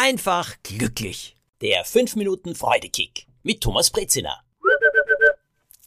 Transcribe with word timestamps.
einfach 0.00 0.56
glücklich. 0.62 1.36
Der 1.60 1.84
5 1.84 2.16
Minuten 2.16 2.54
Freudekick 2.54 3.26
mit 3.42 3.60
Thomas 3.60 3.90
Brezina. 3.90 4.42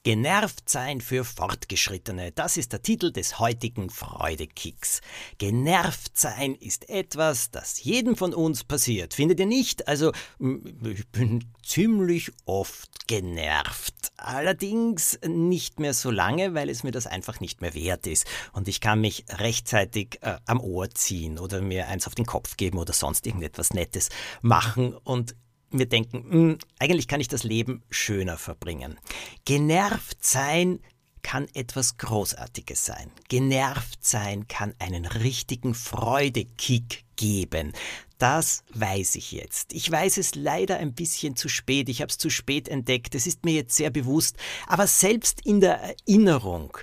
Genervt 0.04 0.70
sein 0.70 1.02
für 1.02 1.24
Fortgeschrittene, 1.24 2.32
das 2.34 2.58
ist 2.58 2.74
der 2.74 2.84
Titel 2.84 3.12
des 3.12 3.40
heutigen 3.40 3.90
Freudekicks. 3.90 5.00
Genervt 5.38 6.18
sein 6.18 6.54
ist 6.56 6.90
etwas, 6.90 7.52
das 7.52 7.84
jedem 7.84 8.16
von 8.16 8.34
uns 8.34 8.66
passiert. 8.66 9.14
Findet 9.14 9.40
ihr 9.40 9.46
nicht? 9.46 9.88
Also, 9.88 10.12
ich 10.40 11.08
bin 11.08 11.46
ziemlich 11.66 12.32
oft 12.46 13.08
genervt. 13.08 14.03
Allerdings 14.24 15.20
nicht 15.28 15.82
mehr 15.82 15.94
so 15.94 16.10
lange, 16.10 16.54
weil 16.54 16.70
es 16.70 16.84
mir 16.84 16.92
das 16.92 17.08
einfach 17.08 17.42
nicht 17.42 17.60
mehr 17.60 17.74
wert 17.74 18.08
ist. 18.08 18.26
Und 18.54 18.70
ich 18.70 18.80
kann 18.80 19.02
mich 19.02 19.26
rechtzeitig 19.30 20.20
äh, 20.22 20.38
am 20.46 20.62
Ohr 20.62 20.90
ziehen 20.90 21.38
oder 21.38 21.62
mir 21.62 21.88
eins 21.90 22.08
auf 22.08 22.16
den 22.16 22.26
Kopf 22.26 22.56
geben 22.56 22.78
oder 22.78 22.94
sonst 22.94 23.28
irgendetwas 23.28 23.74
Nettes 23.74 24.10
machen. 24.42 24.94
Und 24.94 25.36
wir 25.72 25.88
denken, 25.88 26.24
mh, 26.26 26.32
hm, 26.32 26.58
eigentlich 26.80 27.10
kann 27.10 27.20
ich 27.20 27.28
das 27.28 27.44
Leben 27.44 27.84
schöner 27.90 28.38
verbringen. 28.38 28.98
Genervt 29.44 30.24
sein 30.24 30.80
kann 31.22 31.48
etwas 31.54 31.98
Großartiges 31.98 32.86
sein. 32.86 33.12
Genervt 33.28 34.06
sein 34.06 34.48
kann 34.48 34.74
einen 34.80 35.06
richtigen 35.06 35.74
Freudekick 35.74 37.04
geben. 37.16 37.74
Das 38.24 38.64
weiß 38.74 39.16
ich 39.16 39.34
jetzt. 39.34 39.74
Ich 39.74 39.92
weiß 39.92 40.16
es 40.16 40.34
leider 40.34 40.78
ein 40.78 40.94
bisschen 40.94 41.36
zu 41.36 41.50
spät. 41.50 41.90
Ich 41.90 42.00
habe 42.00 42.10
es 42.10 42.18
zu 42.18 42.30
spät 42.30 42.70
entdeckt. 42.70 43.16
Es 43.16 43.28
ist 43.28 43.44
mir 43.44 43.54
jetzt 43.54 43.76
sehr 43.76 43.90
bewusst. 43.90 44.38
Aber 44.66 44.88
selbst 44.88 45.46
in 45.46 45.60
der 45.60 45.82
Erinnerung 45.82 46.78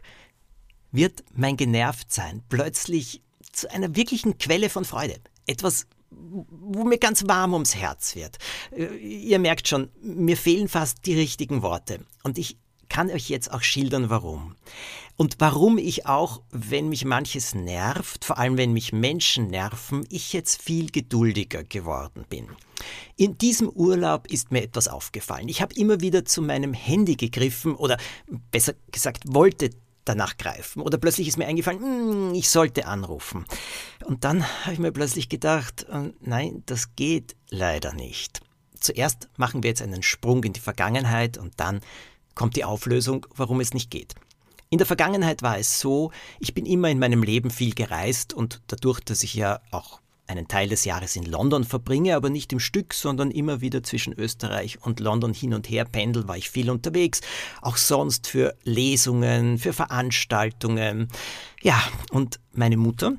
wird 0.92 1.24
mein 1.32 1.56
Genervtsein 1.56 2.42
plötzlich 2.50 3.22
zu 3.52 3.70
einer 3.70 3.96
wirklichen 3.96 4.36
Quelle 4.36 4.68
von 4.68 4.84
Freude. 4.84 5.14
Etwas 5.46 5.86
wo 6.10 6.84
mir 6.84 6.98
ganz 6.98 7.26
warm 7.26 7.54
ums 7.54 7.74
Herz 7.74 8.16
wird. 8.16 8.36
Äh, 8.76 8.96
ihr 8.96 9.38
merkt 9.38 9.66
schon, 9.66 9.88
mir 10.02 10.36
fehlen 10.36 10.68
fast 10.68 11.06
die 11.06 11.14
richtigen 11.14 11.62
Worte. 11.62 12.04
Und 12.22 12.36
ich 12.36 12.58
kann 12.90 13.10
euch 13.10 13.30
jetzt 13.30 13.50
auch 13.50 13.62
schildern, 13.62 14.10
warum. 14.10 14.56
Und 15.16 15.36
warum 15.38 15.78
ich 15.78 16.06
auch, 16.06 16.42
wenn 16.50 16.88
mich 16.88 17.04
manches 17.04 17.54
nervt, 17.54 18.24
vor 18.24 18.38
allem 18.38 18.58
wenn 18.58 18.72
mich 18.72 18.92
Menschen 18.92 19.46
nerven, 19.48 20.04
ich 20.10 20.32
jetzt 20.32 20.60
viel 20.60 20.90
geduldiger 20.90 21.64
geworden 21.64 22.24
bin. 22.28 22.48
In 23.16 23.38
diesem 23.38 23.68
Urlaub 23.68 24.26
ist 24.28 24.50
mir 24.50 24.62
etwas 24.62 24.88
aufgefallen. 24.88 25.48
Ich 25.48 25.62
habe 25.62 25.74
immer 25.74 26.00
wieder 26.00 26.24
zu 26.24 26.42
meinem 26.42 26.72
Handy 26.72 27.16
gegriffen 27.16 27.74
oder 27.74 27.98
besser 28.50 28.74
gesagt 28.90 29.24
wollte 29.26 29.70
danach 30.04 30.36
greifen. 30.38 30.82
Oder 30.82 30.98
plötzlich 30.98 31.28
ist 31.28 31.36
mir 31.36 31.46
eingefallen, 31.46 31.80
hm, 31.80 32.34
ich 32.34 32.48
sollte 32.48 32.86
anrufen. 32.86 33.44
Und 34.04 34.24
dann 34.24 34.44
habe 34.64 34.72
ich 34.72 34.78
mir 34.78 34.92
plötzlich 34.92 35.28
gedacht, 35.28 35.86
äh, 35.90 36.12
nein, 36.20 36.62
das 36.66 36.96
geht 36.96 37.36
leider 37.50 37.92
nicht. 37.92 38.40
Zuerst 38.80 39.28
machen 39.36 39.62
wir 39.62 39.68
jetzt 39.68 39.82
einen 39.82 40.02
Sprung 40.02 40.42
in 40.44 40.54
die 40.54 40.60
Vergangenheit 40.60 41.36
und 41.36 41.60
dann 41.60 41.82
kommt 42.34 42.56
die 42.56 42.64
Auflösung, 42.64 43.26
warum 43.34 43.60
es 43.60 43.74
nicht 43.74 43.90
geht. 43.90 44.14
In 44.70 44.78
der 44.78 44.86
Vergangenheit 44.86 45.42
war 45.42 45.58
es 45.58 45.80
so, 45.80 46.12
ich 46.38 46.54
bin 46.54 46.64
immer 46.64 46.88
in 46.88 47.00
meinem 47.00 47.24
Leben 47.24 47.50
viel 47.50 47.74
gereist 47.74 48.32
und 48.32 48.60
dadurch, 48.68 49.00
dass 49.00 49.24
ich 49.24 49.34
ja 49.34 49.60
auch 49.72 50.00
einen 50.30 50.46
Teil 50.46 50.68
des 50.68 50.84
Jahres 50.84 51.16
in 51.16 51.24
London 51.24 51.64
verbringe, 51.64 52.14
aber 52.14 52.30
nicht 52.30 52.52
im 52.52 52.60
Stück, 52.60 52.94
sondern 52.94 53.32
immer 53.32 53.60
wieder 53.60 53.82
zwischen 53.82 54.12
Österreich 54.12 54.78
und 54.80 55.00
London 55.00 55.34
hin 55.34 55.54
und 55.54 55.68
her 55.68 55.84
pendel, 55.84 56.28
war 56.28 56.36
ich 56.36 56.50
viel 56.50 56.70
unterwegs, 56.70 57.20
auch 57.60 57.76
sonst 57.76 58.28
für 58.28 58.54
Lesungen, 58.62 59.58
für 59.58 59.72
Veranstaltungen. 59.72 61.08
Ja, 61.62 61.82
und 62.12 62.38
meine 62.52 62.76
Mutter, 62.76 63.14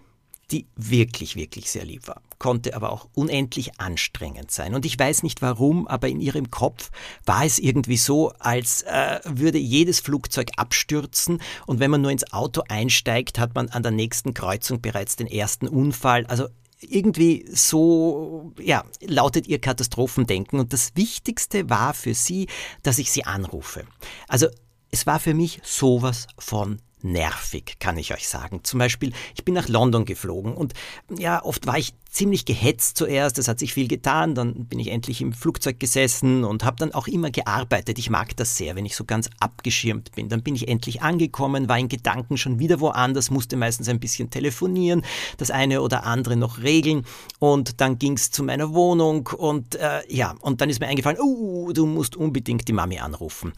die 0.52 0.68
wirklich, 0.76 1.36
wirklich 1.36 1.70
sehr 1.70 1.86
lieb 1.86 2.08
war, 2.08 2.22
konnte 2.38 2.76
aber 2.76 2.92
auch 2.92 3.08
unendlich 3.14 3.80
anstrengend 3.80 4.52
sein. 4.52 4.76
Und 4.76 4.86
ich 4.86 4.98
weiß 4.98 5.24
nicht 5.24 5.42
warum, 5.42 5.88
aber 5.88 6.10
in 6.10 6.20
ihrem 6.20 6.52
Kopf 6.52 6.92
war 7.26 7.46
es 7.46 7.60
irgendwie 7.60 7.98
so, 7.98 8.32
als 8.40 8.84
äh, 8.84 9.20
würde 9.26 9.58
jedes 9.58 10.00
Flugzeug 10.00 10.50
abstürzen 10.58 11.42
und 11.68 11.80
wenn 11.80 11.92
man 11.92 12.02
nur 12.02 12.12
ins 12.12 12.32
Auto 12.34 12.64
einsteigt, 12.68 13.40
hat 13.40 13.56
man 13.56 13.70
an 13.70 13.84
der 13.84 13.92
nächsten 13.92 14.34
Kreuzung 14.34 14.82
bereits 14.82 15.16
den 15.16 15.28
ersten 15.28 15.68
Unfall. 15.68 16.26
Also 16.28 16.48
irgendwie 16.82 17.46
so, 17.52 18.54
ja, 18.60 18.84
lautet 19.02 19.48
ihr 19.48 19.60
Katastrophendenken. 19.60 20.60
Und 20.60 20.74
das 20.74 20.96
Wichtigste 20.96 21.70
war 21.70 21.94
für 21.94 22.14
sie, 22.14 22.48
dass 22.84 22.98
ich 22.98 23.12
sie 23.12 23.26
anrufe. 23.26 23.86
Also 24.28 24.48
es 24.90 25.06
war 25.06 25.20
für 25.20 25.34
mich 25.34 25.62
sowas 25.64 26.28
von 26.38 26.82
nervig, 27.04 27.78
kann 27.80 27.98
ich 27.98 28.14
euch 28.14 28.28
sagen. 28.28 28.64
Zum 28.64 28.80
Beispiel, 28.80 29.14
ich 29.36 29.46
bin 29.46 29.54
nach 29.54 29.68
London 29.68 30.06
geflogen 30.06 30.54
und 30.54 30.74
ja, 31.10 31.44
oft 31.44 31.68
war 31.68 31.78
ich 31.78 31.94
ziemlich 32.12 32.44
gehetzt 32.44 32.98
zuerst, 32.98 33.40
es 33.40 33.48
hat 33.48 33.58
sich 33.58 33.74
viel 33.74 33.88
getan, 33.88 34.36
dann 34.36 34.66
bin 34.66 34.80
ich 34.80 34.90
endlich 34.90 35.22
im 35.22 35.32
Flugzeug 35.32 35.80
gesessen 35.80 36.44
und 36.44 36.66
habe 36.66 36.76
dann 36.76 36.94
auch 36.94 37.08
immer 37.08 37.32
gearbeitet. 37.32 37.98
Ich 37.98 38.10
mag 38.10 38.36
das 38.36 38.58
sehr, 38.58 38.76
wenn 38.76 38.86
ich 38.86 38.98
so 38.98 39.06
ganz 39.06 39.30
abgeschirmt 39.40 40.12
bin. 40.14 40.28
Dann 40.28 40.44
bin 40.44 40.54
ich 40.54 40.68
endlich 40.68 41.02
angekommen, 41.02 41.70
war 41.70 41.80
in 41.80 41.88
Gedanken 41.88 42.38
schon 42.38 42.60
wieder 42.60 42.82
woanders, 42.82 43.32
musste 43.32 43.56
meistens 43.56 43.88
ein 43.88 44.02
bisschen 44.02 44.30
telefonieren, 44.30 45.04
das 45.38 45.52
eine 45.52 45.82
oder 45.82 46.06
andere 46.06 46.36
noch 46.36 46.62
regeln 46.62 47.06
und 47.40 47.80
dann 47.80 47.98
ging 47.98 48.14
es 48.18 48.30
zu 48.30 48.44
meiner 48.44 48.74
Wohnung 48.74 49.28
und 49.38 49.76
äh, 49.76 50.02
ja, 50.10 50.36
und 50.42 50.60
dann 50.60 50.70
ist 50.70 50.82
mir 50.82 50.88
eingefallen, 50.88 51.20
oh, 51.22 51.72
du 51.72 51.86
musst 51.86 52.18
unbedingt 52.18 52.68
die 52.68 52.74
Mami 52.74 53.00
anrufen. 53.00 53.54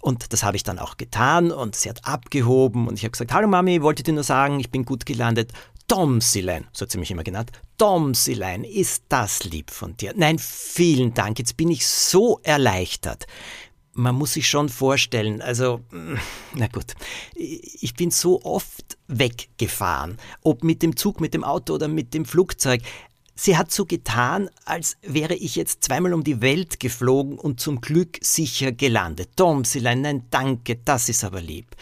Und 0.00 0.32
das 0.32 0.44
habe 0.44 0.56
ich 0.56 0.62
dann 0.62 0.78
auch 0.78 0.96
getan 0.96 1.52
und 1.52 1.76
sie 1.76 1.90
hat 1.90 2.06
abgehoben 2.06 2.88
und 2.88 2.94
ich 2.94 3.04
habe 3.04 3.10
gesagt, 3.10 3.34
hallo 3.34 3.48
Mami, 3.48 3.82
wollte 3.82 4.02
dir 4.02 4.14
nur 4.14 4.24
sagen, 4.24 4.60
ich 4.60 4.70
bin 4.70 4.86
gut 4.86 5.04
gelandet. 5.04 5.52
Domsilein, 5.88 6.66
so 6.72 6.82
hat 6.82 6.92
sie 6.92 6.98
mich 6.98 7.10
immer 7.10 7.24
genannt. 7.24 7.50
Domsilein, 7.78 8.62
ist 8.62 9.04
das 9.08 9.44
lieb 9.44 9.70
von 9.70 9.96
dir? 9.96 10.12
Nein, 10.14 10.38
vielen 10.38 11.14
Dank, 11.14 11.38
jetzt 11.38 11.56
bin 11.56 11.70
ich 11.70 11.86
so 11.86 12.40
erleichtert. 12.42 13.26
Man 13.94 14.14
muss 14.14 14.34
sich 14.34 14.46
schon 14.46 14.68
vorstellen, 14.68 15.40
also, 15.40 15.80
na 16.54 16.68
gut, 16.68 16.94
ich 17.34 17.94
bin 17.94 18.10
so 18.10 18.42
oft 18.42 18.98
weggefahren, 19.08 20.18
ob 20.42 20.62
mit 20.62 20.82
dem 20.82 20.94
Zug, 20.94 21.20
mit 21.20 21.32
dem 21.32 21.42
Auto 21.42 21.74
oder 21.74 21.88
mit 21.88 22.12
dem 22.12 22.26
Flugzeug. 22.26 22.82
Sie 23.34 23.56
hat 23.56 23.72
so 23.72 23.86
getan, 23.86 24.50
als 24.66 24.98
wäre 25.00 25.34
ich 25.34 25.56
jetzt 25.56 25.84
zweimal 25.84 26.12
um 26.12 26.22
die 26.22 26.42
Welt 26.42 26.80
geflogen 26.80 27.38
und 27.38 27.60
zum 27.60 27.80
Glück 27.80 28.18
sicher 28.20 28.72
gelandet. 28.72 29.30
Domsilein, 29.36 30.02
nein, 30.02 30.26
danke, 30.30 30.76
das 30.84 31.08
ist 31.08 31.24
aber 31.24 31.40
lieb. 31.40 31.74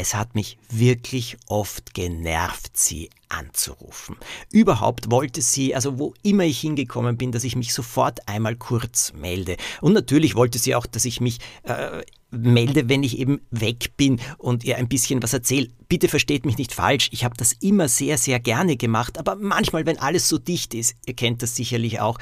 Es 0.00 0.14
hat 0.14 0.36
mich 0.36 0.58
wirklich 0.70 1.36
oft 1.48 1.92
genervt, 1.92 2.76
sie 2.76 3.10
anzurufen. 3.28 4.16
Überhaupt 4.52 5.10
wollte 5.10 5.42
sie, 5.42 5.74
also 5.74 5.98
wo 5.98 6.14
immer 6.22 6.44
ich 6.44 6.60
hingekommen 6.60 7.16
bin, 7.16 7.32
dass 7.32 7.42
ich 7.42 7.56
mich 7.56 7.74
sofort 7.74 8.28
einmal 8.28 8.54
kurz 8.54 9.12
melde. 9.12 9.56
Und 9.80 9.94
natürlich 9.94 10.36
wollte 10.36 10.60
sie 10.60 10.76
auch, 10.76 10.86
dass 10.86 11.04
ich 11.04 11.20
mich 11.20 11.40
äh, 11.64 12.02
melde, 12.30 12.88
wenn 12.88 13.02
ich 13.02 13.18
eben 13.18 13.40
weg 13.50 13.96
bin 13.96 14.20
und 14.38 14.62
ihr 14.62 14.76
ein 14.76 14.88
bisschen 14.88 15.20
was 15.20 15.32
erzähle. 15.32 15.68
Bitte 15.88 16.08
versteht 16.08 16.44
mich 16.44 16.58
nicht 16.58 16.74
falsch, 16.74 17.08
ich 17.12 17.24
habe 17.24 17.34
das 17.36 17.54
immer 17.54 17.88
sehr, 17.88 18.18
sehr 18.18 18.40
gerne 18.40 18.76
gemacht, 18.76 19.18
aber 19.18 19.36
manchmal, 19.36 19.86
wenn 19.86 19.98
alles 19.98 20.28
so 20.28 20.36
dicht 20.36 20.74
ist, 20.74 20.94
ihr 21.06 21.14
kennt 21.14 21.42
das 21.42 21.56
sicherlich 21.56 22.00
auch, 22.00 22.18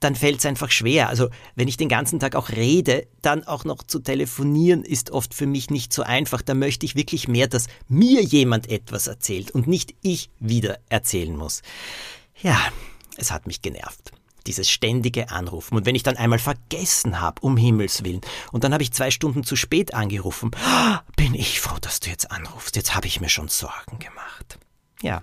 dann 0.00 0.14
fällt 0.14 0.38
es 0.38 0.46
einfach 0.46 0.70
schwer. 0.70 1.10
Also 1.10 1.28
wenn 1.54 1.68
ich 1.68 1.76
den 1.76 1.90
ganzen 1.90 2.18
Tag 2.18 2.34
auch 2.34 2.48
rede, 2.48 3.06
dann 3.20 3.44
auch 3.44 3.64
noch 3.64 3.82
zu 3.82 3.98
telefonieren, 3.98 4.82
ist 4.82 5.10
oft 5.10 5.34
für 5.34 5.46
mich 5.46 5.68
nicht 5.68 5.92
so 5.92 6.02
einfach. 6.02 6.40
Da 6.40 6.54
möchte 6.54 6.86
ich 6.86 6.96
wirklich 6.96 7.28
mehr, 7.28 7.46
dass 7.46 7.66
mir 7.88 8.22
jemand 8.22 8.70
etwas 8.70 9.06
erzählt 9.06 9.50
und 9.50 9.66
nicht 9.66 9.94
ich 10.00 10.30
wieder 10.38 10.78
erzählen 10.88 11.36
muss. 11.36 11.60
Ja, 12.42 12.58
es 13.18 13.30
hat 13.30 13.46
mich 13.46 13.60
genervt. 13.60 14.12
Dieses 14.50 14.68
ständige 14.68 15.30
Anrufen. 15.30 15.76
Und 15.76 15.86
wenn 15.86 15.94
ich 15.94 16.02
dann 16.02 16.16
einmal 16.16 16.40
vergessen 16.40 17.20
habe, 17.20 17.40
um 17.42 17.56
Himmels 17.56 18.02
Willen, 18.02 18.20
und 18.50 18.64
dann 18.64 18.72
habe 18.72 18.82
ich 18.82 18.92
zwei 18.92 19.12
Stunden 19.12 19.44
zu 19.44 19.54
spät 19.54 19.94
angerufen, 19.94 20.50
bin 21.16 21.36
ich 21.36 21.60
froh, 21.60 21.78
dass 21.80 22.00
du 22.00 22.10
jetzt 22.10 22.32
anrufst. 22.32 22.74
Jetzt 22.74 22.96
habe 22.96 23.06
ich 23.06 23.20
mir 23.20 23.28
schon 23.28 23.46
Sorgen 23.46 24.00
gemacht. 24.00 24.58
Ja, 25.02 25.22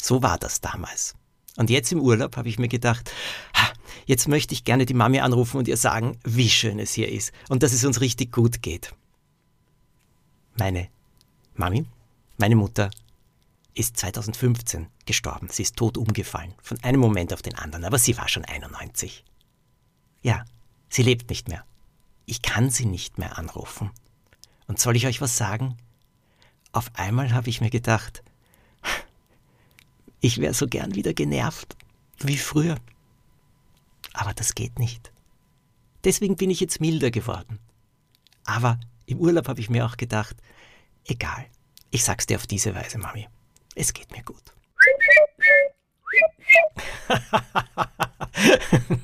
so 0.00 0.22
war 0.22 0.38
das 0.38 0.62
damals. 0.62 1.14
Und 1.58 1.68
jetzt 1.68 1.92
im 1.92 2.00
Urlaub 2.00 2.38
habe 2.38 2.48
ich 2.48 2.58
mir 2.58 2.68
gedacht, 2.68 3.12
jetzt 4.06 4.28
möchte 4.28 4.54
ich 4.54 4.64
gerne 4.64 4.86
die 4.86 4.94
Mami 4.94 5.20
anrufen 5.20 5.58
und 5.58 5.68
ihr 5.68 5.76
sagen, 5.76 6.18
wie 6.24 6.48
schön 6.48 6.78
es 6.78 6.94
hier 6.94 7.12
ist 7.12 7.32
und 7.50 7.62
dass 7.62 7.74
es 7.74 7.84
uns 7.84 8.00
richtig 8.00 8.32
gut 8.32 8.62
geht. 8.62 8.94
Meine 10.56 10.88
Mami, 11.54 11.84
meine 12.38 12.56
Mutter, 12.56 12.88
ist 13.74 13.96
2015 13.96 14.86
gestorben. 15.04 15.48
Sie 15.50 15.62
ist 15.62 15.76
tot 15.76 15.96
umgefallen, 15.96 16.54
von 16.62 16.82
einem 16.82 17.00
Moment 17.00 17.32
auf 17.32 17.42
den 17.42 17.56
anderen, 17.56 17.84
aber 17.84 17.98
sie 17.98 18.16
war 18.16 18.28
schon 18.28 18.44
91. 18.44 19.24
Ja, 20.22 20.44
sie 20.88 21.02
lebt 21.02 21.28
nicht 21.28 21.48
mehr. 21.48 21.64
Ich 22.26 22.42
kann 22.42 22.70
sie 22.70 22.86
nicht 22.86 23.18
mehr 23.18 23.36
anrufen. 23.38 23.90
Und 24.66 24.78
soll 24.78 24.96
ich 24.96 25.06
euch 25.06 25.20
was 25.20 25.36
sagen? 25.36 25.76
Auf 26.72 26.90
einmal 26.94 27.32
habe 27.32 27.50
ich 27.50 27.60
mir 27.60 27.70
gedacht, 27.70 28.22
ich 30.20 30.38
wäre 30.38 30.54
so 30.54 30.66
gern 30.66 30.94
wieder 30.94 31.12
genervt, 31.12 31.76
wie 32.18 32.38
früher. 32.38 32.76
Aber 34.14 34.32
das 34.32 34.54
geht 34.54 34.78
nicht. 34.78 35.12
Deswegen 36.04 36.36
bin 36.36 36.50
ich 36.50 36.60
jetzt 36.60 36.80
milder 36.80 37.10
geworden. 37.10 37.58
Aber 38.44 38.78
im 39.06 39.18
Urlaub 39.18 39.48
habe 39.48 39.60
ich 39.60 39.68
mir 39.68 39.84
auch 39.84 39.96
gedacht, 39.96 40.36
egal, 41.04 41.46
ich 41.90 42.04
sag's 42.04 42.26
dir 42.26 42.36
auf 42.36 42.46
diese 42.46 42.74
Weise, 42.74 42.98
Mami. 42.98 43.28
Es 43.74 43.92
geht 43.92 44.10
mir 44.12 44.22
gut. 44.22 44.54